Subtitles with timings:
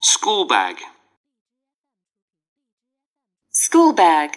[0.00, 0.76] school bag,
[3.50, 4.36] school bag,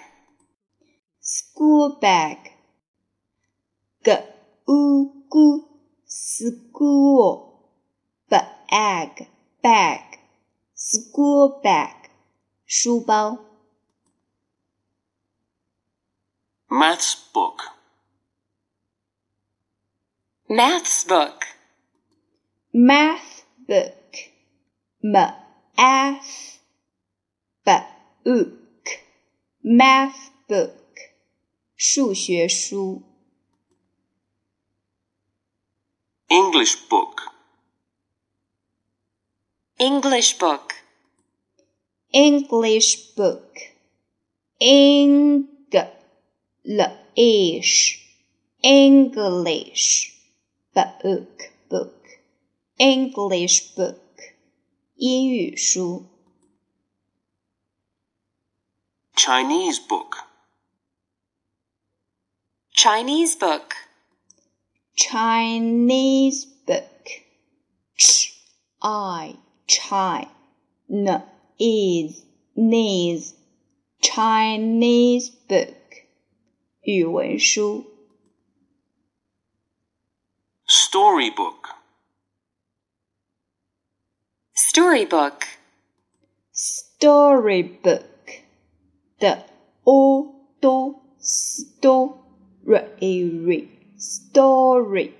[1.19, 2.37] school bag.
[4.05, 4.11] G
[4.67, 4.79] u
[5.31, 5.35] g
[6.05, 7.29] school
[8.29, 9.27] bag.
[9.63, 10.19] Bag.
[10.75, 12.03] School bag.
[12.75, 13.37] 书包
[16.67, 17.61] maths book,
[20.49, 21.45] maths book,
[22.73, 25.42] math book
[25.76, 26.58] math
[28.24, 28.88] book
[29.62, 30.74] math book
[31.76, 33.02] 数学书
[36.28, 37.32] English book,
[39.78, 40.74] English book,
[42.12, 43.54] English book
[44.60, 45.48] English
[48.62, 50.12] English
[50.74, 51.94] book book
[52.78, 54.01] English book
[55.02, 56.06] 英语书
[59.14, 60.24] Chinese book,
[62.72, 63.74] Chinese book,
[64.94, 67.24] Chinese book
[67.96, 68.32] ch
[68.80, 70.28] i chi
[70.88, 71.22] n
[71.58, 72.24] is
[72.56, 73.34] knees
[74.00, 76.06] Chinese book
[76.82, 77.84] 语文书
[80.66, 81.74] storybook,
[84.72, 85.46] storybook,
[86.52, 88.04] storybook
[89.18, 89.46] 的
[89.84, 92.08] o do story
[93.96, 95.12] story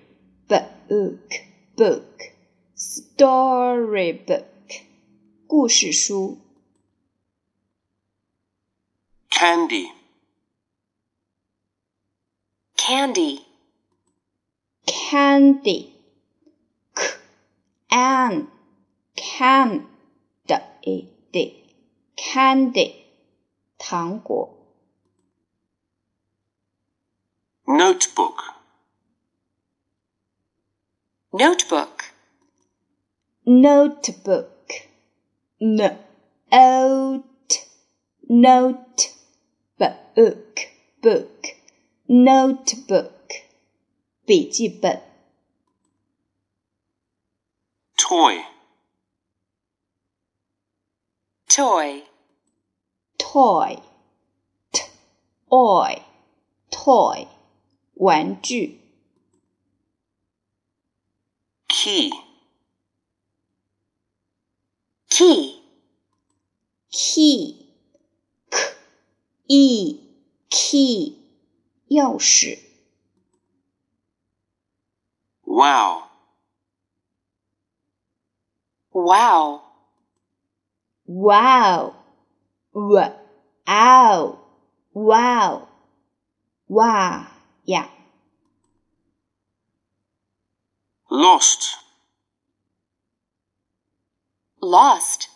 [0.48, 1.32] book
[1.76, 2.34] book
[2.76, 4.44] storybook
[5.46, 6.38] 故事书
[9.38, 9.92] candy,
[12.76, 13.44] candy,
[14.84, 15.92] candy
[16.92, 17.18] k
[17.88, 18.48] an
[19.32, 19.86] can
[20.46, 21.64] 的 e d
[22.16, 22.94] candy
[23.78, 24.58] 糖果
[27.68, 28.54] notebook,
[31.30, 32.04] notebook,
[33.44, 34.88] notebook
[35.58, 35.80] n
[36.50, 37.60] o t
[38.28, 39.10] note
[39.76, 40.68] book
[41.02, 41.56] book
[42.06, 43.44] notebook
[44.24, 45.02] 笔记本
[47.96, 48.42] toy,
[51.52, 52.04] toy,
[53.18, 53.82] toy
[54.72, 54.82] t
[55.50, 56.02] oy
[56.70, 57.26] toy
[57.94, 58.78] 玩具
[61.68, 62.10] key,
[65.08, 65.62] key,
[66.90, 67.66] key
[68.50, 68.74] k
[69.48, 70.00] e
[70.48, 71.18] key
[71.88, 72.58] 钥匙
[75.44, 76.02] wow,
[78.92, 79.62] wow,
[81.06, 81.94] wow
[82.72, 83.12] w
[83.66, 84.38] ow
[84.92, 85.68] wow
[86.66, 87.32] 哇
[87.64, 87.90] 呀
[91.08, 91.78] lost,
[94.60, 95.28] lost,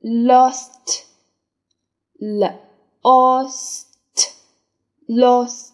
[0.00, 1.06] lost
[3.02, 3.86] lost
[5.08, 5.72] lost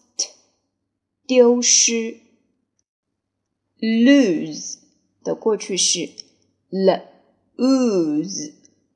[1.27, 2.21] 丢失
[3.79, 4.79] lose
[5.23, 6.09] 的过去式
[7.59, 8.51] lose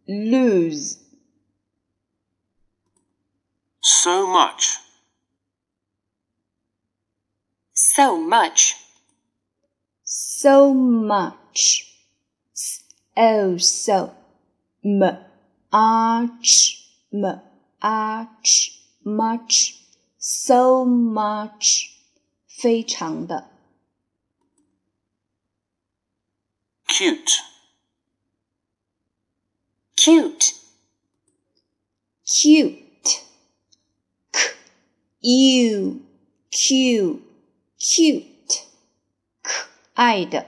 [0.08, 0.98] lose
[3.82, 4.78] so much,
[7.74, 8.76] so much,
[10.04, 11.90] so much
[13.20, 14.14] oh so
[14.84, 15.18] much
[17.12, 17.62] much
[19.04, 19.76] much
[20.18, 21.90] so much
[22.48, 23.50] 非常的
[26.88, 27.42] cute,
[30.04, 30.54] cute,
[32.26, 33.22] cute
[34.32, 34.54] k
[35.22, 36.02] u
[36.52, 37.22] q
[37.80, 38.62] cute
[39.42, 40.48] 可爱的